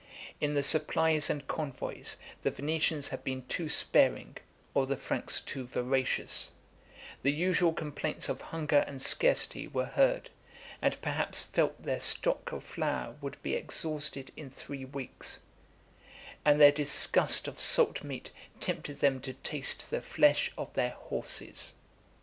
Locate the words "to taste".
19.21-19.91